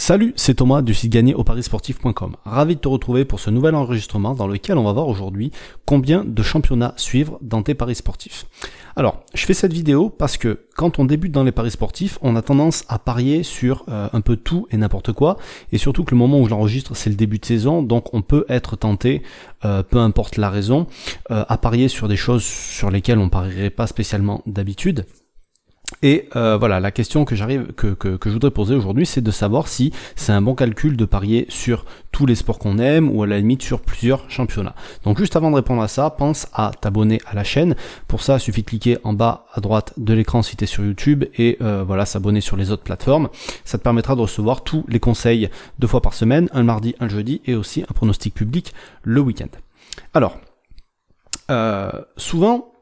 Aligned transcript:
Salut, 0.00 0.32
c'est 0.34 0.54
Thomas 0.54 0.80
du 0.80 0.94
site 0.94 1.12
gagné 1.12 1.34
au 1.34 1.44
parisportif.com. 1.44 2.36
Ravi 2.46 2.76
de 2.76 2.80
te 2.80 2.88
retrouver 2.88 3.26
pour 3.26 3.38
ce 3.38 3.50
nouvel 3.50 3.74
enregistrement 3.74 4.34
dans 4.34 4.46
lequel 4.46 4.78
on 4.78 4.84
va 4.84 4.94
voir 4.94 5.08
aujourd'hui 5.08 5.52
combien 5.84 6.24
de 6.24 6.42
championnats 6.42 6.94
suivre 6.96 7.38
dans 7.42 7.62
tes 7.62 7.74
paris 7.74 7.96
sportifs. 7.96 8.46
Alors, 8.96 9.22
je 9.34 9.44
fais 9.44 9.52
cette 9.52 9.74
vidéo 9.74 10.08
parce 10.08 10.38
que 10.38 10.60
quand 10.74 10.98
on 10.98 11.04
débute 11.04 11.32
dans 11.32 11.44
les 11.44 11.52
paris 11.52 11.70
sportifs, 11.70 12.18
on 12.22 12.34
a 12.34 12.40
tendance 12.40 12.82
à 12.88 12.98
parier 12.98 13.42
sur 13.42 13.84
euh, 13.90 14.08
un 14.14 14.22
peu 14.22 14.36
tout 14.36 14.66
et 14.70 14.78
n'importe 14.78 15.12
quoi, 15.12 15.36
et 15.70 15.76
surtout 15.76 16.02
que 16.02 16.12
le 16.12 16.16
moment 16.16 16.40
où 16.40 16.46
je 16.46 16.50
l'enregistre, 16.50 16.96
c'est 16.96 17.10
le 17.10 17.16
début 17.16 17.38
de 17.38 17.44
saison, 17.44 17.82
donc 17.82 18.14
on 18.14 18.22
peut 18.22 18.46
être 18.48 18.76
tenté, 18.76 19.22
euh, 19.66 19.82
peu 19.82 19.98
importe 19.98 20.38
la 20.38 20.48
raison, 20.48 20.86
euh, 21.30 21.44
à 21.46 21.58
parier 21.58 21.88
sur 21.88 22.08
des 22.08 22.16
choses 22.16 22.42
sur 22.42 22.90
lesquelles 22.90 23.18
on 23.18 23.28
parierait 23.28 23.68
pas 23.68 23.86
spécialement 23.86 24.42
d'habitude. 24.46 25.04
Et 26.02 26.28
euh, 26.34 26.56
voilà, 26.56 26.80
la 26.80 26.90
question 26.90 27.24
que 27.24 27.36
j'arrive 27.36 27.72
que, 27.72 27.88
que, 27.88 28.18
je 28.24 28.30
voudrais 28.30 28.50
poser 28.50 28.74
aujourd'hui, 28.74 29.04
c'est 29.04 29.20
de 29.20 29.30
savoir 29.30 29.68
si 29.68 29.92
c'est 30.16 30.32
un 30.32 30.40
bon 30.40 30.54
calcul 30.54 30.96
de 30.96 31.04
parier 31.04 31.44
sur 31.50 31.84
tous 32.10 32.24
les 32.24 32.34
sports 32.34 32.58
qu'on 32.58 32.78
aime 32.78 33.14
ou 33.14 33.22
à 33.22 33.26
la 33.26 33.38
limite 33.38 33.62
sur 33.62 33.80
plusieurs 33.80 34.30
championnats. 34.30 34.74
Donc 35.04 35.18
juste 35.18 35.36
avant 35.36 35.50
de 35.50 35.56
répondre 35.56 35.82
à 35.82 35.88
ça, 35.88 36.08
pense 36.08 36.48
à 36.54 36.70
t'abonner 36.80 37.20
à 37.26 37.34
la 37.34 37.44
chaîne. 37.44 37.76
Pour 38.08 38.22
ça, 38.22 38.36
il 38.36 38.40
suffit 38.40 38.62
de 38.62 38.66
cliquer 38.66 38.98
en 39.04 39.12
bas 39.12 39.46
à 39.52 39.60
droite 39.60 39.92
de 39.98 40.14
l'écran 40.14 40.42
si 40.42 40.56
tu 40.56 40.64
es 40.64 40.66
sur 40.66 40.84
YouTube 40.84 41.24
et 41.36 41.58
euh, 41.60 41.84
voilà, 41.86 42.06
s'abonner 42.06 42.40
sur 42.40 42.56
les 42.56 42.70
autres 42.70 42.82
plateformes. 42.82 43.28
Ça 43.64 43.76
te 43.76 43.82
permettra 43.82 44.16
de 44.16 44.22
recevoir 44.22 44.64
tous 44.64 44.84
les 44.88 45.00
conseils 45.00 45.50
deux 45.78 45.86
fois 45.86 46.00
par 46.00 46.14
semaine, 46.14 46.48
un 46.52 46.62
mardi, 46.62 46.94
un 47.00 47.08
jeudi 47.08 47.42
et 47.44 47.54
aussi 47.54 47.82
un 47.82 47.92
pronostic 47.92 48.34
public 48.34 48.72
le 49.02 49.20
week-end. 49.20 49.48
Alors, 50.14 50.38
euh, 51.50 51.90
souvent 52.16 52.72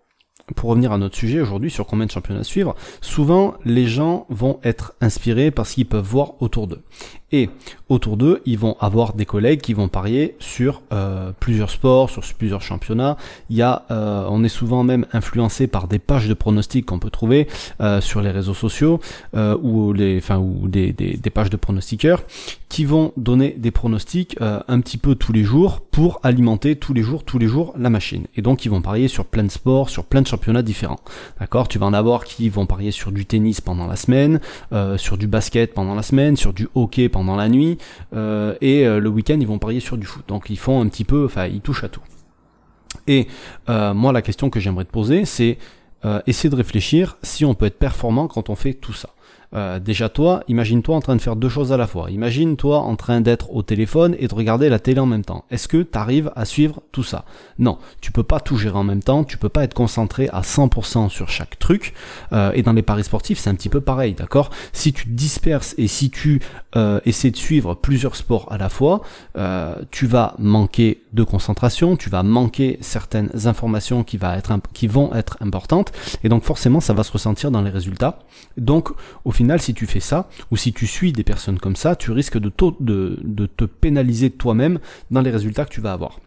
pour 0.55 0.71
revenir 0.71 0.93
à 0.93 0.99
notre 0.99 1.17
sujet 1.17 1.41
aujourd'hui 1.41 1.71
sur 1.71 1.87
combien 1.87 2.07
de 2.07 2.11
championnats 2.11 2.45
suivre, 2.45 2.75
souvent 3.01 3.55
les 3.65 3.87
gens 3.87 4.27
vont 4.29 4.59
être 4.63 4.95
inspirés 5.01 5.51
par 5.51 5.67
ce 5.67 5.75
qu'ils 5.75 5.87
peuvent 5.87 6.05
voir 6.05 6.41
autour 6.43 6.67
d'eux. 6.67 6.83
Et 7.31 7.51
autour 7.91 8.17
d'eux, 8.17 8.41
ils 8.47 8.59
vont 8.59 8.77
avoir 8.81 9.13
des 9.13 9.27
collègues 9.27 9.61
qui 9.61 9.75
vont 9.75 9.89
parier 9.89 10.35
sur 10.39 10.81
euh, 10.93 11.33
plusieurs 11.39 11.71
sports, 11.71 12.09
sur 12.09 12.23
plusieurs 12.39 12.63
championnats. 12.63 13.19
Il 13.51 13.57
y 13.57 13.63
a, 13.63 13.85
euh, 13.91 14.27
on 14.31 14.43
est 14.45 14.49
souvent 14.49 14.83
même 14.83 15.05
influencé 15.13 15.67
par 15.67 15.89
des 15.89 15.99
pages 15.99 16.27
de 16.27 16.35
pronostics 16.35 16.87
qu'on 16.87 16.99
peut 16.99 17.11
trouver 17.11 17.47
euh, 17.83 18.01
sur 18.01 18.23
les 18.23 18.31
réseaux 18.31 18.55
sociaux 18.55 19.01
ou 19.35 19.93
les, 19.93 20.19
enfin 20.19 20.39
ou 20.39 20.69
des, 20.69 20.93
des, 20.93 21.17
des, 21.17 21.31
pages 21.31 21.51
de 21.51 21.57
pronostiqueurs 21.57 22.23
qui 22.69 22.85
vont 22.85 23.13
donner 23.17 23.55
des 23.59 23.71
pronostics 23.71 24.37
un 24.41 24.81
petit 24.81 24.99
peu 24.99 25.15
tous 25.15 25.33
les 25.33 25.45
jours 25.45 25.81
pour 25.81 26.21
alimenter 26.23 26.77
tous 26.77 26.93
les 26.93 27.03
jours, 27.03 27.25
tous 27.25 27.39
les 27.39 27.47
jours 27.47 27.75
la 27.79 27.91
machine. 27.91 28.27
Et 28.37 28.43
donc 28.43 28.65
ils 28.65 28.69
vont 28.69 28.83
parier 28.83 29.09
sur 29.09 29.25
plein 29.25 29.45
de 29.45 29.51
sports, 29.51 29.89
sur 29.89 30.05
plein 30.05 30.23
de 30.23 30.27
championnats 30.27 30.63
différents. 30.63 31.01
D'accord? 31.41 31.69
Tu 31.69 31.79
vas 31.79 31.87
en 31.87 31.95
avoir 31.95 32.25
qui 32.25 32.49
vont 32.49 32.67
parier 32.67 32.91
sur 32.91 33.11
du 33.11 33.27
tennis 33.27 33.61
pendant 33.61 33.87
la 33.87 33.97
semaine, 33.97 34.41
sur 34.97 35.17
du 35.17 35.27
basket 35.27 35.75
pendant 35.75 35.95
la 35.95 36.03
semaine, 36.03 36.37
sur 36.37 36.53
du 36.53 36.69
hockey 36.75 37.09
pendant 37.09 37.37
la 37.37 37.49
nuit, 37.49 37.79
euh, 38.15 38.55
et 38.61 38.87
euh, 38.87 39.01
le 39.01 39.09
week-end 39.09 39.39
ils 39.41 39.47
vont 39.47 39.59
parier 39.59 39.81
sur 39.81 39.97
du 39.97 40.07
foot. 40.07 40.25
Donc 40.29 40.51
ils 40.51 40.59
font 40.59 40.81
un 40.81 40.89
petit 40.89 41.05
peu, 41.05 41.25
enfin 41.25 41.47
ils 41.47 41.61
touchent 41.61 41.85
à 41.85 41.89
tout. 41.89 42.03
Et 43.07 43.29
euh, 43.69 43.95
moi 43.95 44.13
la 44.13 44.23
question 44.23 44.51
que 44.51 44.61
j'aimerais 44.61 44.85
te 44.85 44.93
poser, 44.93 45.25
c'est 45.25 45.59
essayer 46.27 46.49
de 46.49 46.55
réfléchir 46.55 47.17
si 47.25 47.45
on 47.45 47.55
peut 47.55 47.67
être 47.67 47.79
performant 47.79 48.29
quand 48.29 48.51
on 48.51 48.55
fait 48.55 48.73
tout 48.73 48.93
ça. 48.93 49.11
Euh, 49.55 49.79
déjà 49.79 50.09
toi, 50.09 50.43
imagine-toi 50.49 50.95
en 50.95 51.01
train 51.01 51.17
de 51.17 51.21
faire 51.21 51.37
deux 51.37 51.49
choses 51.49 51.73
à 51.73 51.77
la 51.77 51.87
fois. 51.87 52.11
Imagine-toi 52.11 52.79
en 52.79 52.97
train 52.97 53.21
d'être 53.21 53.55
au 53.55 53.63
téléphone 53.63 54.15
et 54.19 54.29
de 54.29 54.35
regarder 54.35 54.69
la 54.69 54.79
télé 54.79 55.01
en 55.01 55.07
même 55.07 55.25
temps. 55.25 55.45
Est-ce 55.51 55.69
que 55.69 55.83
tu 55.83 55.99
arrives 55.99 56.31
à 56.37 56.45
suivre 56.45 56.83
tout 56.93 57.03
ça? 57.03 57.25
Non, 57.59 57.79
tu 58.01 58.13
peux 58.13 58.23
pas 58.23 58.41
tout 58.41 58.57
gérer 58.57 58.77
en 58.77 58.85
même 58.85 59.03
temps, 59.03 59.25
tu 59.25 59.39
peux 59.39 59.49
pas 59.49 59.65
être 59.65 59.75
concentré 59.75 60.29
à 60.33 60.43
100% 60.43 61.09
sur 61.09 61.29
chaque 61.29 61.59
truc. 61.59 61.95
Euh, 62.33 62.53
et 62.55 62.63
dans 62.63 62.73
les 62.73 62.83
paris 62.83 63.05
sportifs, 63.05 63.39
c'est 63.39 63.51
un 63.51 63.55
petit 63.55 63.69
peu 63.69 63.81
pareil, 63.81 64.15
d'accord? 64.15 64.51
Si 64.73 64.93
tu 64.93 65.09
disperses 65.09 65.75
et 65.79 65.89
si 65.89 66.11
tu 66.11 66.41
euh, 66.77 67.01
essaies 67.07 67.31
de 67.31 67.37
suivre 67.37 67.75
plusieurs 67.75 68.17
sports 68.17 68.53
à 68.53 68.59
la 68.59 68.69
fois, 68.69 69.01
tu 69.91 70.07
vas 70.07 70.35
manquer 70.39 71.03
de 71.13 71.23
concentration, 71.23 71.97
tu 71.97 72.11
vas 72.11 72.23
manquer 72.23 72.79
certaines 72.81 73.31
informations 73.47 74.03
qui, 74.05 74.17
va 74.17 74.37
être, 74.37 74.53
qui 74.73 74.87
vont 74.87 75.15
être 75.15 75.37
importantes, 75.41 75.93
et 76.25 76.29
donc 76.29 76.45
forcément 76.45 76.81
ça 76.81 76.93
va 76.93 77.03
se 77.05 77.13
ressentir 77.13 77.51
dans 77.51 77.63
les 77.63 77.71
résultats. 77.71 78.19
Donc 78.57 78.91
final, 79.39 79.61
si 79.61 79.73
tu 79.73 79.87
fais 79.87 80.01
ça, 80.01 80.29
ou 80.51 80.57
si 80.57 80.73
tu 80.73 80.89
suis 80.89 81.13
des 81.13 81.23
personnes 81.23 81.61
comme 81.61 81.77
ça, 81.77 81.95
tu 81.95 82.11
risques 82.11 82.39
de, 82.39 82.51
te 82.51 83.65
pénaliser 83.65 84.31
toi-même 84.31 84.81
dans 85.13 85.21
les 85.21 85.31
résultats 85.31 85.65
que 85.65 85.71
tu 85.71 85.81
vas 85.81 85.93
avoir. 85.93 86.19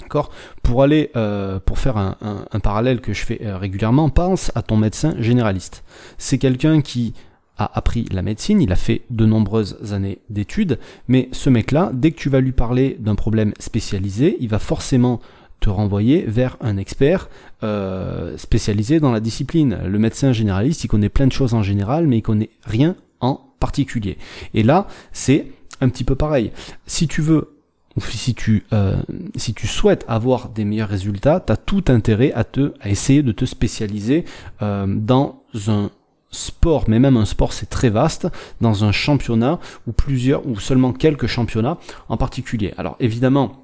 D'accord? 0.00 0.30
Pour 0.64 0.82
aller, 0.82 1.10
euh, 1.14 1.60
pour 1.60 1.78
faire 1.78 1.96
un, 1.96 2.60
parallèle 2.60 3.00
que 3.00 3.12
je 3.12 3.24
fais 3.24 3.40
euh, 3.44 3.56
régulièrement, 3.56 4.08
pense 4.08 4.50
à 4.56 4.62
ton 4.62 4.76
médecin 4.76 5.14
généraliste. 5.18 5.84
C'est 6.18 6.38
quelqu'un 6.38 6.80
qui 6.80 7.14
a 7.56 7.70
appris 7.72 8.06
la 8.10 8.22
médecine, 8.22 8.60
il 8.60 8.72
a 8.72 8.76
fait 8.76 9.02
de 9.10 9.26
nombreuses 9.26 9.92
années 9.92 10.18
d'études, 10.28 10.80
mais 11.06 11.28
ce 11.30 11.50
mec-là, 11.50 11.90
dès 11.94 12.10
que 12.10 12.18
tu 12.18 12.30
vas 12.30 12.40
lui 12.40 12.52
parler 12.52 12.96
d'un 12.98 13.14
problème 13.14 13.52
spécialisé, 13.60 14.36
il 14.40 14.48
va 14.48 14.58
forcément 14.58 15.20
te 15.60 15.70
renvoyer 15.70 16.24
vers 16.26 16.56
un 16.60 16.76
expert 16.76 17.28
euh, 17.62 18.36
spécialisé 18.36 18.98
dans 18.98 19.12
la 19.12 19.20
discipline. 19.20 19.78
Le 19.86 19.98
médecin 19.98 20.32
généraliste, 20.32 20.84
il 20.84 20.88
connaît 20.88 21.08
plein 21.08 21.26
de 21.26 21.32
choses 21.32 21.54
en 21.54 21.62
général, 21.62 22.06
mais 22.06 22.18
il 22.18 22.22
connaît 22.22 22.50
rien 22.64 22.96
en 23.20 23.40
particulier. 23.60 24.16
Et 24.54 24.62
là, 24.62 24.88
c'est 25.12 25.46
un 25.80 25.88
petit 25.88 26.04
peu 26.04 26.14
pareil. 26.14 26.50
Si 26.86 27.06
tu 27.06 27.20
veux 27.20 27.56
si 27.98 28.34
tu, 28.34 28.64
euh, 28.72 28.96
si 29.36 29.52
tu 29.52 29.66
souhaites 29.66 30.04
avoir 30.08 30.48
des 30.48 30.64
meilleurs 30.64 30.88
résultats, 30.88 31.40
tu 31.40 31.52
as 31.52 31.56
tout 31.56 31.84
intérêt 31.88 32.32
à, 32.32 32.44
te, 32.44 32.72
à 32.80 32.88
essayer 32.88 33.22
de 33.22 33.32
te 33.32 33.44
spécialiser 33.44 34.24
euh, 34.62 34.86
dans 34.86 35.42
un 35.66 35.90
sport, 36.30 36.84
mais 36.88 37.00
même 37.00 37.16
un 37.16 37.24
sport 37.24 37.52
c'est 37.52 37.68
très 37.68 37.90
vaste, 37.90 38.28
dans 38.60 38.84
un 38.84 38.92
championnat 38.92 39.58
ou 39.86 39.92
plusieurs 39.92 40.46
ou 40.46 40.60
seulement 40.60 40.92
quelques 40.92 41.26
championnats 41.26 41.78
en 42.08 42.16
particulier. 42.16 42.72
Alors 42.78 42.96
évidemment, 43.00 43.60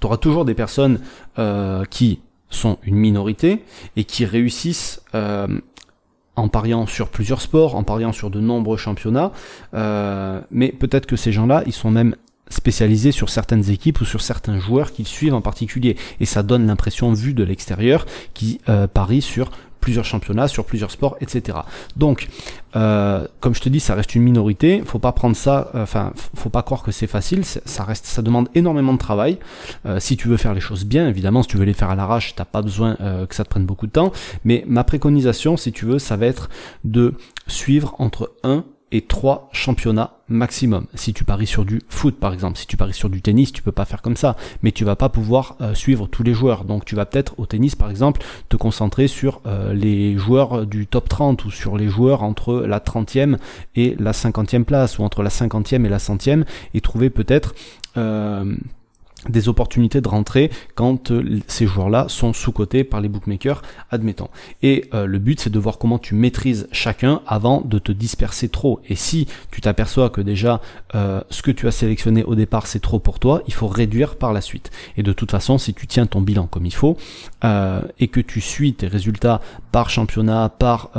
tu 0.00 0.06
auras 0.06 0.16
toujours 0.16 0.44
des 0.44 0.54
personnes 0.54 1.00
euh, 1.38 1.84
qui 1.84 2.20
sont 2.50 2.78
une 2.82 2.96
minorité 2.96 3.64
et 3.96 4.04
qui 4.04 4.24
réussissent 4.24 5.02
euh, 5.14 5.46
en 6.36 6.48
pariant 6.48 6.86
sur 6.86 7.08
plusieurs 7.08 7.40
sports, 7.40 7.74
en 7.74 7.82
pariant 7.82 8.12
sur 8.12 8.30
de 8.30 8.40
nombreux 8.40 8.76
championnats, 8.76 9.32
euh, 9.74 10.40
mais 10.50 10.72
peut-être 10.72 11.06
que 11.06 11.16
ces 11.16 11.32
gens-là, 11.32 11.62
ils 11.66 11.72
sont 11.72 11.90
même 11.90 12.14
spécialisés 12.48 13.12
sur 13.12 13.28
certaines 13.28 13.68
équipes 13.68 14.00
ou 14.00 14.06
sur 14.06 14.22
certains 14.22 14.58
joueurs 14.58 14.92
qu'ils 14.92 15.06
suivent 15.06 15.34
en 15.34 15.42
particulier. 15.42 15.96
Et 16.20 16.24
ça 16.24 16.42
donne 16.42 16.66
l'impression, 16.66 17.12
vue 17.12 17.34
de 17.34 17.44
l'extérieur, 17.44 18.06
qu'ils 18.32 18.58
parient 18.94 19.20
sur 19.20 19.50
plusieurs 19.88 20.04
championnats, 20.04 20.48
sur 20.48 20.66
plusieurs 20.66 20.90
sports, 20.90 21.16
etc. 21.22 21.60
Donc, 21.96 22.28
euh, 22.76 23.26
comme 23.40 23.54
je 23.54 23.62
te 23.62 23.70
dis, 23.70 23.80
ça 23.80 23.94
reste 23.94 24.14
une 24.14 24.20
minorité. 24.20 24.82
Faut 24.84 24.98
pas 24.98 25.12
prendre 25.12 25.34
ça, 25.34 25.70
euh, 25.74 25.82
enfin, 25.84 26.12
faut 26.34 26.50
pas 26.50 26.60
croire 26.62 26.82
que 26.82 26.92
c'est 26.92 27.06
facile. 27.06 27.42
Ça 27.46 27.84
reste, 27.84 28.04
ça 28.04 28.20
demande 28.20 28.50
énormément 28.54 28.92
de 28.92 28.98
travail. 28.98 29.38
Euh, 29.86 29.98
si 29.98 30.18
tu 30.18 30.28
veux 30.28 30.36
faire 30.36 30.52
les 30.52 30.60
choses 30.60 30.84
bien, 30.84 31.08
évidemment, 31.08 31.42
si 31.42 31.48
tu 31.48 31.56
veux 31.56 31.64
les 31.64 31.72
faire 31.72 31.88
à 31.88 31.96
l'arrache, 31.96 32.34
t'as 32.34 32.44
pas 32.44 32.60
besoin 32.60 32.96
que 32.96 33.34
ça 33.34 33.44
te 33.44 33.48
prenne 33.48 33.64
beaucoup 33.64 33.86
de 33.86 33.92
temps. 33.92 34.12
Mais 34.44 34.62
ma 34.66 34.84
préconisation, 34.84 35.56
si 35.56 35.72
tu 35.72 35.86
veux, 35.86 35.98
ça 35.98 36.18
va 36.18 36.26
être 36.26 36.50
de 36.84 37.14
suivre 37.46 37.94
entre 37.98 38.34
1 38.42 38.64
et 38.92 39.06
trois 39.06 39.48
championnats 39.52 40.17
maximum. 40.28 40.86
Si 40.94 41.12
tu 41.12 41.24
paries 41.24 41.46
sur 41.46 41.64
du 41.64 41.80
foot 41.88 42.18
par 42.18 42.32
exemple, 42.32 42.58
si 42.58 42.66
tu 42.66 42.76
paries 42.76 42.94
sur 42.94 43.10
du 43.10 43.22
tennis, 43.22 43.52
tu 43.52 43.62
peux 43.62 43.72
pas 43.72 43.84
faire 43.84 44.02
comme 44.02 44.16
ça, 44.16 44.36
mais 44.62 44.72
tu 44.72 44.84
vas 44.84 44.96
pas 44.96 45.08
pouvoir 45.08 45.56
euh, 45.60 45.74
suivre 45.74 46.06
tous 46.06 46.22
les 46.22 46.34
joueurs. 46.34 46.64
Donc 46.64 46.84
tu 46.84 46.94
vas 46.94 47.06
peut-être 47.06 47.34
au 47.38 47.46
tennis 47.46 47.74
par 47.74 47.90
exemple 47.90 48.22
te 48.48 48.56
concentrer 48.56 49.08
sur 49.08 49.40
euh, 49.46 49.72
les 49.72 50.16
joueurs 50.16 50.66
du 50.66 50.86
top 50.86 51.08
30 51.08 51.44
ou 51.44 51.50
sur 51.50 51.76
les 51.76 51.88
joueurs 51.88 52.22
entre 52.22 52.60
la 52.60 52.80
30e 52.80 53.38
et 53.76 53.96
la 53.98 54.12
50e 54.12 54.64
place 54.64 54.98
ou 54.98 55.02
entre 55.02 55.22
la 55.22 55.30
50e 55.30 55.84
et 55.84 55.88
la 55.88 55.98
100e 55.98 56.44
et 56.74 56.80
trouver 56.80 57.10
peut-être 57.10 57.54
euh, 57.96 58.56
des 59.28 59.48
opportunités 59.48 60.00
de 60.00 60.08
rentrer 60.08 60.50
quand 60.74 61.10
euh, 61.10 61.40
ces 61.48 61.66
joueurs-là 61.66 62.06
sont 62.08 62.32
sous-cotés 62.32 62.84
par 62.84 63.00
les 63.00 63.08
bookmakers, 63.08 63.62
admettons. 63.90 64.28
Et 64.62 64.88
euh, 64.94 65.06
le 65.06 65.18
but, 65.18 65.40
c'est 65.40 65.50
de 65.50 65.58
voir 65.58 65.78
comment 65.78 65.98
tu 65.98 66.14
maîtrises 66.14 66.68
chacun 66.72 67.20
avant 67.26 67.60
de 67.62 67.78
te 67.78 67.90
disperser 67.90 68.48
trop. 68.48 68.80
Et 68.88 68.94
si 68.94 69.26
tu 69.50 69.60
t'aperçois 69.60 70.10
que 70.10 70.20
déjà 70.20 70.60
euh, 70.94 71.20
ce 71.30 71.42
que 71.42 71.50
tu 71.50 71.66
as 71.66 71.72
sélectionné 71.72 72.22
au 72.22 72.34
départ, 72.34 72.66
c'est 72.66 72.80
trop 72.80 72.98
pour 72.98 73.18
toi, 73.18 73.42
il 73.46 73.54
faut 73.54 73.66
réduire 73.66 74.16
par 74.16 74.32
la 74.32 74.40
suite. 74.40 74.70
Et 74.96 75.02
de 75.02 75.12
toute 75.12 75.30
façon, 75.30 75.58
si 75.58 75.74
tu 75.74 75.86
tiens 75.86 76.06
ton 76.06 76.20
bilan 76.20 76.46
comme 76.46 76.66
il 76.66 76.74
faut 76.74 76.96
et 77.98 78.08
que 78.08 78.20
tu 78.20 78.40
suis 78.40 78.74
tes 78.74 78.86
résultats 78.86 79.40
par 79.72 79.90
championnat, 79.90 80.48
par 80.48 80.90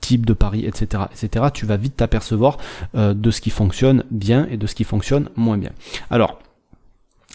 type 0.00 0.26
de 0.26 0.32
pari, 0.32 0.64
etc., 0.64 1.04
etc., 1.12 1.46
tu 1.52 1.66
vas 1.66 1.76
vite 1.76 1.96
t'apercevoir 1.96 2.58
de 2.94 3.30
ce 3.30 3.40
qui 3.40 3.50
fonctionne 3.50 4.04
bien 4.10 4.46
et 4.50 4.56
de 4.56 4.66
ce 4.66 4.74
qui 4.74 4.84
fonctionne 4.84 5.28
moins 5.36 5.58
bien. 5.58 5.70
Alors, 6.10 6.38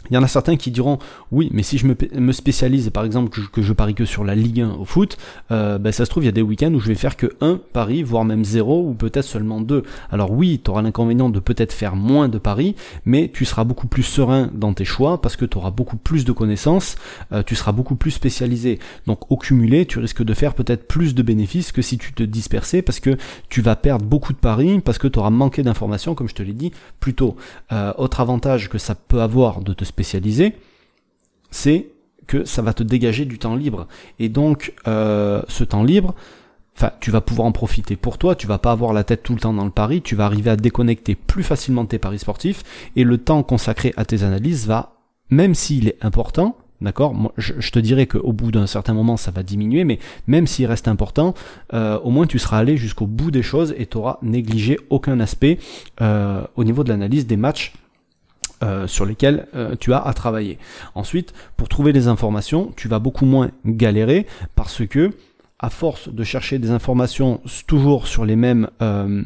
Il 0.10 0.16
y 0.16 0.18
en 0.18 0.24
a 0.24 0.28
certains 0.28 0.58
qui 0.58 0.72
diront 0.72 1.00
oui, 1.32 1.50
mais 1.54 1.64
si 1.64 1.78
je 1.78 1.88
me, 1.88 2.32
spécialise, 2.32 2.90
par 2.90 3.06
exemple, 3.06 3.30
que 3.52 3.62
je, 3.62 3.74
parie 3.74 3.94
que 3.94 4.06
sur 4.06 4.24
la 4.24 4.36
Ligue 4.36 4.62
1 4.62 4.72
au 4.72 4.86
foot, 4.86 5.18
euh, 5.52 5.78
ben, 5.78 5.92
ça 5.92 6.06
se 6.06 6.10
trouve, 6.10 6.24
il 6.24 6.26
y 6.26 6.30
a 6.30 6.34
des 6.34 6.42
week-ends 6.42 6.74
où 6.74 6.80
je 6.80 6.88
vais 6.88 6.96
faire 6.96 7.16
que 7.16 7.28
un 7.40 7.60
pari, 7.74 8.04
voire 8.04 8.26
même 8.26 8.44
zéro, 8.44 8.88
ou 8.88 8.94
peut-être 8.94 9.26
seulement 9.26 9.62
deux. 9.62 9.84
Alors 10.12 10.32
oui, 10.32 10.60
tu 10.64 10.72
auras 10.72 10.82
l'inconvénient 10.82 11.30
de 11.30 11.40
peut-être 11.40 11.74
faire 11.74 11.96
moins 11.96 12.30
de 12.30 12.38
paris, 12.38 12.76
mais 13.06 13.30
tu 13.34 13.46
seras 13.46 13.64
beaucoup 13.64 13.88
plus 13.88 14.04
serein 14.04 14.50
dans 14.54 14.74
tes 14.74 14.86
choix 14.86 15.22
parce 15.22 15.36
que 15.36 15.46
tu 15.46 15.58
auras 15.58 15.72
beaucoup 15.72 15.98
plus 15.98 16.26
de 16.26 16.32
connaissances, 16.32 16.96
euh, 17.32 17.44
tu 17.44 17.56
seras 17.56 17.72
beaucoup 17.72 17.96
plus 17.96 18.12
spécialisé. 18.12 18.80
Donc 19.08 19.32
au 19.32 19.38
cumulé, 19.38 19.86
tu 19.86 20.00
risques 20.00 20.24
de 20.24 20.34
faire 20.34 20.54
peut-être 20.54 20.88
plus 20.88 21.16
de 21.16 21.22
bénéfices 21.22 21.72
que 21.72 21.82
si 21.82 21.98
tu 21.98 22.14
te 22.14 22.24
dispersais 22.24 22.82
parce 22.82 23.00
que 23.00 23.18
tu 23.50 23.62
vas 23.62 23.76
perdre 23.76 24.06
beaucoup 24.06 24.34
de 24.34 24.38
paris 24.38 24.80
parce 24.80 24.98
que 24.98 25.08
tu 25.08 25.20
auras 25.20 25.30
manqué 25.30 25.64
d'informations, 25.64 26.16
comme 26.16 26.28
je 26.28 26.36
te 26.36 26.44
l'ai 26.44 26.54
dit 26.54 26.72
plus 27.00 27.14
tôt. 27.14 27.36
Euh, 27.72 27.94
autre 27.98 28.20
avantage 28.20 28.70
que 28.70 28.78
ça 28.78 28.96
peut 28.96 29.22
avoir 29.22 29.62
de 29.62 29.74
te 29.74 29.86
spécialiser, 29.92 30.56
c'est 31.52 31.88
que 32.28 32.46
ça 32.46 32.62
va 32.62 32.74
te 32.74 32.84
dégager 32.84 33.26
du 33.26 33.38
temps 33.38 33.56
libre. 33.56 33.88
Et 34.20 34.30
donc, 34.30 34.74
euh, 34.88 35.42
ce 35.48 35.64
temps 35.64 35.84
libre, 35.84 36.16
enfin, 36.76 36.92
tu 37.00 37.12
vas 37.12 37.22
pouvoir 37.22 37.48
en 37.48 37.52
profiter 37.52 37.96
pour 37.96 38.18
toi, 38.18 38.36
tu 38.36 38.48
vas 38.48 38.58
pas 38.58 38.72
avoir 38.72 38.94
la 38.94 39.04
tête 39.04 39.24
tout 39.24 39.34
le 39.34 39.40
temps 39.40 39.54
dans 39.54 39.66
le 39.66 39.72
pari, 39.72 40.02
tu 40.02 40.16
vas 40.16 40.26
arriver 40.26 40.50
à 40.50 40.56
déconnecter 40.56 41.16
plus 41.16 41.44
facilement 41.44 41.86
tes 41.86 42.00
paris 42.00 42.20
sportifs, 42.20 42.64
et 42.96 43.04
le 43.04 43.18
temps 43.18 43.44
consacré 43.44 43.94
à 43.98 44.06
tes 44.06 44.24
analyses 44.24 44.66
va, 44.66 44.96
même 45.30 45.56
s'il 45.56 45.88
est 45.88 46.04
important, 46.04 46.56
D'accord 46.82 47.32
je, 47.38 47.54
je, 47.60 47.72
te 47.72 47.78
dirais 47.78 48.08
qu'au 48.08 48.34
bout 48.34 48.52
d'un 48.52 48.66
certain 48.66 48.94
moment, 48.94 49.16
ça 49.16 49.30
va 49.30 49.44
diminuer, 49.44 49.84
mais 49.84 50.00
même 50.26 50.48
s'il 50.48 50.66
reste 50.66 50.88
important, 50.88 51.36
euh, 51.74 52.00
au 52.00 52.10
moins 52.10 52.26
tu 52.26 52.40
seras 52.40 52.58
allé 52.58 52.76
jusqu'au 52.76 53.06
bout 53.06 53.30
des 53.30 53.44
choses 53.44 53.76
et 53.78 53.86
tu 53.86 53.98
auras 53.98 54.18
négligé 54.24 54.80
aucun 54.90 55.20
aspect 55.20 55.60
euh, 56.02 56.44
au 56.56 56.64
niveau 56.64 56.84
de 56.84 56.90
l'analyse 56.90 57.28
des 57.28 57.38
matchs 57.38 57.74
euh, 58.64 58.86
sur 58.86 59.06
lesquels 59.06 59.48
euh, 59.56 59.76
tu 59.80 59.92
as 59.92 59.98
à 59.98 60.14
travailler. 60.14 60.60
Ensuite, 60.94 61.34
pour 61.58 61.68
trouver 61.68 61.94
des 61.94 62.08
informations, 62.08 62.72
tu 62.76 62.88
vas 62.88 63.00
beaucoup 63.00 63.26
moins 63.26 63.50
galérer 63.66 64.28
parce 64.56 64.86
que 64.86 65.10
à 65.58 65.72
force 65.72 66.10
de 66.10 66.24
chercher 66.24 66.60
des 66.60 66.70
informations 66.70 67.42
toujours 67.66 68.08
sur 68.08 68.24
les 68.24 68.36
mêmes 68.36 68.68
euh, 68.82 69.24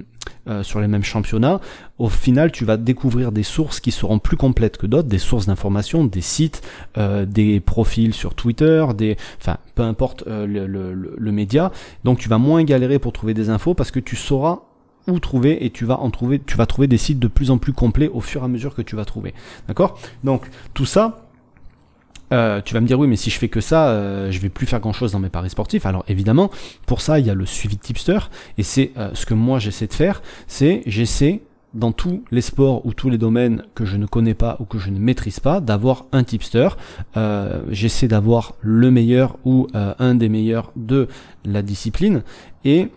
sur 0.63 0.79
les 0.79 0.87
mêmes 0.87 1.03
championnats, 1.03 1.59
au 1.97 2.07
final 2.07 2.51
tu 2.51 2.65
vas 2.65 2.77
découvrir 2.77 3.31
des 3.31 3.43
sources 3.43 3.79
qui 3.79 3.91
seront 3.91 4.19
plus 4.19 4.37
complètes 4.37 4.77
que 4.77 4.87
d'autres, 4.87 5.07
des 5.07 5.17
sources 5.17 5.47
d'informations, 5.47 6.05
des 6.05 6.21
sites, 6.21 6.61
des 6.97 7.59
profils 7.59 8.13
sur 8.13 8.35
Twitter, 8.35 8.85
des, 8.97 9.17
enfin 9.39 9.57
peu 9.75 9.83
importe 9.83 10.23
le, 10.27 11.31
média. 11.31 11.71
Donc 12.03 12.19
tu 12.19 12.27
vas 12.29 12.37
moins 12.37 12.63
galérer 12.63 12.99
pour 12.99 13.13
trouver 13.13 13.33
des 13.33 13.49
infos 13.49 13.73
parce 13.73 13.91
que 13.91 13.99
tu 13.99 14.15
sauras 14.15 14.61
où 15.07 15.19
trouver 15.19 15.65
et 15.65 15.69
tu 15.69 15.85
vas 15.85 15.99
en 15.99 16.09
trouver, 16.09 16.39
tu 16.39 16.57
vas 16.57 16.65
trouver 16.65 16.87
des 16.87 16.97
sites 16.97 17.19
de 17.19 17.27
plus 17.27 17.51
en 17.51 17.57
plus 17.57 17.73
complets 17.73 18.09
au 18.09 18.21
fur 18.21 18.41
et 18.41 18.45
à 18.45 18.47
mesure 18.47 18.75
que 18.75 18.81
tu 18.81 18.95
vas 18.95 19.05
trouver. 19.05 19.33
D'accord? 19.67 19.99
Donc 20.23 20.49
tout 20.73 20.85
ça, 20.85 21.25
euh, 22.33 22.59
tu 22.61 22.73
vas 22.73 22.81
me 22.81 22.87
dire 22.87 22.97
oui 22.97 23.07
mais 23.07 23.17
si 23.17 23.29
je 23.29 23.37
fais 23.37 23.49
que 23.49 23.61
ça 23.61 23.89
euh, 23.89 24.31
je 24.31 24.39
vais 24.39 24.49
plus 24.49 24.65
faire 24.65 24.79
grand 24.79 24.93
chose 24.93 25.11
dans 25.11 25.19
mes 25.19 25.29
paris 25.29 25.51
sportifs 25.51 25.85
alors 25.85 26.03
évidemment 26.07 26.49
pour 26.87 26.99
ça 26.99 27.19
il 27.19 27.27
y 27.27 27.29
a 27.29 27.35
le 27.35 27.45
suivi 27.45 27.75
de 27.75 27.81
tipster 27.81 28.17
et 28.57 28.63
c'est 28.63 28.93
euh, 28.97 29.11
ce 29.13 29.27
que 29.27 29.35
moi 29.35 29.59
j'essaie 29.59 29.85
de 29.85 29.93
faire 29.93 30.23
c'est 30.47 30.81
j'essaie 30.87 31.41
dans 31.75 31.91
tous 31.91 32.23
les 32.31 32.41
sports 32.41 32.83
ou 32.83 32.93
tous 32.93 33.11
les 33.11 33.19
domaines 33.19 33.63
que 33.75 33.85
je 33.85 33.97
ne 33.97 34.07
connais 34.07 34.33
pas 34.33 34.57
ou 34.59 34.65
que 34.65 34.79
je 34.79 34.89
ne 34.89 34.97
maîtrise 34.97 35.41
pas, 35.41 35.59
d'avoir 35.59 36.05
un 36.13 36.23
tipster. 36.23 36.69
J'essaie 37.69 38.07
d'avoir 38.07 38.53
le 38.61 38.91
meilleur 38.91 39.37
ou 39.43 39.67
un 39.73 40.15
des 40.15 40.29
meilleurs 40.29 40.71
de 40.77 41.09
la 41.43 41.61
discipline. 41.61 42.23
Et 42.63 42.91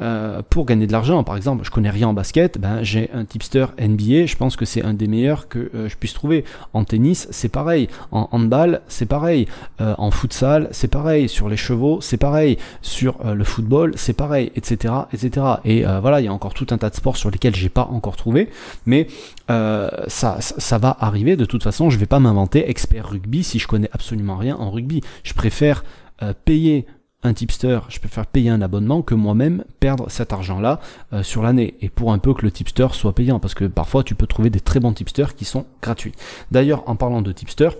euh, 0.00 0.42
pour 0.50 0.66
gagner 0.66 0.88
de 0.88 0.92
l'argent. 0.92 1.22
Par 1.22 1.36
exemple, 1.36 1.64
je 1.64 1.70
connais 1.70 1.88
rien 1.88 2.08
en 2.08 2.14
basket, 2.14 2.58
ben 2.58 2.82
j'ai 2.82 3.10
un 3.14 3.24
tipster 3.24 3.66
NBA, 3.78 4.26
je 4.26 4.34
pense 4.34 4.56
que 4.56 4.64
c'est 4.64 4.82
un 4.82 4.92
des 4.92 5.06
meilleurs 5.06 5.46
que 5.46 5.70
euh, 5.72 5.88
je 5.88 5.96
puisse 5.96 6.14
trouver. 6.14 6.44
En 6.72 6.82
tennis, 6.82 7.28
c'est 7.30 7.48
pareil. 7.48 7.88
En 8.10 8.28
handball, 8.32 8.80
c'est 8.88 9.06
pareil. 9.06 9.46
Euh, 9.80 9.94
en 9.96 10.10
futsal, 10.10 10.66
c'est 10.72 10.88
pareil. 10.88 11.28
Sur 11.28 11.48
les 11.48 11.56
chevaux, 11.56 12.00
c'est 12.00 12.16
pareil. 12.16 12.58
Sur 12.82 13.18
le 13.24 13.44
football, 13.44 13.92
c'est 13.94 14.14
pareil, 14.14 14.50
etc., 14.56 14.94
etc. 15.12 15.46
Et 15.64 15.84
voilà, 15.84 16.20
il 16.20 16.24
y 16.24 16.28
a 16.28 16.32
encore 16.32 16.54
tout 16.54 16.66
un 16.70 16.78
tas 16.78 16.90
de 16.90 16.96
sports 16.96 17.16
sur 17.16 17.30
lesquels 17.30 17.54
j'ai 17.54 17.68
pas 17.68 17.88
encore 17.90 18.16
trouvé, 18.16 18.50
mais 18.86 19.06
ça, 19.48 20.38
ça 20.40 20.78
va 20.78 20.96
arriver. 20.98 21.36
De 21.36 21.44
toute 21.44 21.62
façon, 21.62 21.90
je 21.90 21.98
vais 21.98 22.06
pas 22.06 22.18
m'inventer 22.18 22.68
expert 22.68 23.10
rugby 23.10 23.44
si 23.44 23.60
je 23.60 23.68
connais 23.68 23.90
absolument 23.92 24.36
rien 24.36 24.56
en 24.56 24.70
rugby. 24.70 25.02
Je 25.22 25.34
préfère 25.34 25.84
payer 26.44 26.86
un 27.24 27.32
tipster, 27.32 27.80
je 27.88 27.98
préfère 27.98 28.26
payer 28.26 28.50
un 28.50 28.60
abonnement 28.60 29.02
que 29.02 29.14
moi-même 29.14 29.64
perdre 29.80 30.10
cet 30.10 30.32
argent-là 30.32 30.80
euh, 31.12 31.22
sur 31.22 31.42
l'année. 31.42 31.74
Et 31.80 31.88
pour 31.88 32.12
un 32.12 32.18
peu 32.18 32.34
que 32.34 32.42
le 32.42 32.50
tipster 32.50 32.86
soit 32.92 33.14
payant, 33.14 33.40
parce 33.40 33.54
que 33.54 33.64
parfois 33.64 34.04
tu 34.04 34.14
peux 34.14 34.26
trouver 34.26 34.50
des 34.50 34.60
très 34.60 34.78
bons 34.78 34.92
tipsters 34.92 35.34
qui 35.34 35.46
sont 35.46 35.64
gratuits. 35.82 36.12
D'ailleurs, 36.50 36.88
en 36.88 36.96
parlant 36.96 37.22
de 37.22 37.32
tipster, 37.32 37.70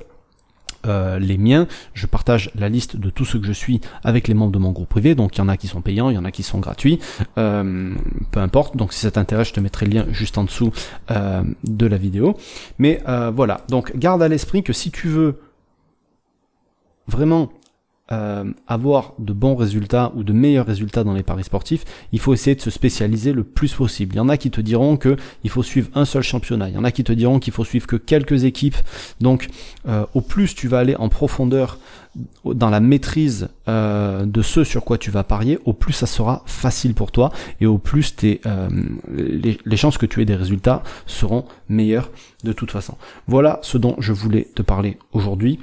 euh, 0.87 1.19
les 1.19 1.39
miens, 1.39 1.67
je 1.93 2.07
partage 2.07 2.51
la 2.55 2.69
liste 2.69 2.97
de 2.97 3.11
tous 3.11 3.25
ceux 3.27 3.39
que 3.39 3.47
je 3.47 3.53
suis 3.53 3.81
avec 4.03 4.29
les 4.29 4.35
membres 4.35 4.53
de 4.53 4.59
mon 4.59 4.73
groupe 4.73 4.89
privé, 4.89 5.15
donc 5.15 5.37
il 5.37 5.39
y 5.39 5.43
en 5.43 5.49
a 5.49 5.57
qui 5.57 5.69
sont 5.69 5.83
payants, 5.83 6.09
il 6.09 6.15
y 6.15 6.19
en 6.19 6.25
a 6.25 6.31
qui 6.31 6.43
sont 6.43 6.59
gratuits, 6.59 6.99
euh, 7.39 7.95
peu 8.33 8.41
importe, 8.41 8.77
donc 8.77 8.93
si 8.93 9.01
ça 9.01 9.11
t'intéresse, 9.11 9.49
je 9.49 9.55
te 9.55 9.61
mettrai 9.61 9.87
le 9.87 9.93
lien 9.93 10.07
juste 10.11 10.37
en 10.39 10.45
dessous 10.45 10.73
de 11.09 11.87
la 11.87 11.97
vidéo. 11.97 12.37
Mais 12.79 13.03
voilà, 13.35 13.63
donc 13.69 13.97
garde 13.97 14.23
à 14.23 14.29
l'esprit 14.29 14.63
que 14.63 14.73
si 14.73 14.91
tu 14.91 15.09
veux 15.09 15.41
vraiment 17.07 17.51
euh, 18.13 18.45
avoir 18.67 19.15
de 19.19 19.33
bons 19.33 19.55
résultats 19.55 20.13
ou 20.15 20.25
de 20.25 20.35
meilleurs 20.35 20.67
résultats 20.67 21.05
dans 21.05 21.15
les 21.15 21.23
paris 21.23 21.45
sportifs, 21.45 21.87
il 22.13 22.19
faut 22.19 22.35
essayer 22.35 22.55
de 22.55 22.61
se 22.61 22.69
spécialiser 22.69 23.33
le 23.33 23.45
plus 23.45 23.73
possible. 23.73 24.15
Il 24.15 24.19
y 24.19 24.21
en 24.21 24.29
a 24.29 24.37
qui 24.37 24.51
te 24.51 24.61
diront 24.61 24.99
que 24.99 25.17
il 25.43 25.49
faut 25.49 25.63
suivre 25.63 25.89
un 25.95 26.05
seul 26.05 26.23
championnat, 26.23 26.69
il 26.69 26.75
y 26.75 26.79
en 26.79 26.85
a 26.85 26.93
qui 26.93 27.03
te 27.03 27.13
diront 27.13 27.39
qu'il 27.39 27.55
faut 27.55 27.65
suivre 27.65 27.87
que 27.87 27.97
quelques 27.97 28.45
équipes. 28.45 28.77
Donc, 29.23 29.49
euh, 29.89 30.05
au 30.13 30.21
plus 30.21 30.55
tu 30.55 30.69
vas 30.69 30.81
aller 30.81 30.97
en 30.97 31.09
profondeur 31.09 31.79
dans 32.45 32.69
la 32.69 32.79
maîtrise 32.79 33.49
euh, 33.69 34.27
de 34.27 34.43
ce 34.43 34.65
sur 34.65 34.85
quoi 34.85 34.99
tu 34.99 35.11
vas 35.11 35.25
parier, 35.25 35.59
au 35.65 35.73
plus 35.73 35.95
ça 35.95 36.07
sera 36.07 36.43
facile 36.45 36.93
pour 36.93 37.11
toi 37.11 37.33
et 37.63 37.67
au 37.67 37.79
plus 37.79 38.15
tes, 38.17 38.43
les, 39.11 39.59
les 39.65 39.77
chances 39.79 39.97
que 39.97 40.05
tu 40.05 40.21
aies 40.21 40.27
des 40.27 40.37
résultats 40.37 40.83
seront 41.07 41.47
meilleures 41.71 42.11
de 42.45 42.53
toute 42.53 42.71
façon. 42.71 42.99
Voilà 43.27 43.61
ce 43.63 43.79
dont 43.79 43.97
je 43.99 44.13
voulais 44.13 44.47
te 44.55 44.61
parler 44.61 44.99
aujourd'hui. 45.13 45.59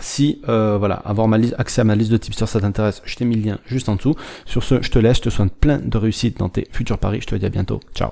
Si 0.00 0.40
euh, 0.48 0.76
voilà, 0.78 0.96
avoir 0.96 1.28
ma 1.28 1.38
liste, 1.38 1.54
accès 1.58 1.80
à 1.80 1.84
ma 1.84 1.94
liste 1.94 2.10
de 2.10 2.16
tipsters 2.16 2.48
ça 2.48 2.60
t'intéresse, 2.60 3.02
je 3.04 3.16
t'ai 3.16 3.24
mis 3.24 3.36
le 3.36 3.42
lien 3.42 3.58
juste 3.66 3.88
en 3.88 3.96
dessous. 3.96 4.14
Sur 4.46 4.62
ce, 4.62 4.82
je 4.82 4.90
te 4.90 4.98
laisse, 4.98 5.18
je 5.18 5.22
te 5.22 5.30
souhaite 5.30 5.54
plein 5.54 5.78
de 5.78 5.98
réussite 5.98 6.38
dans 6.38 6.48
tes 6.48 6.66
futurs 6.72 6.98
paris. 6.98 7.20
Je 7.20 7.26
te 7.26 7.34
dis 7.34 7.46
à 7.46 7.50
bientôt. 7.50 7.80
Ciao. 7.94 8.10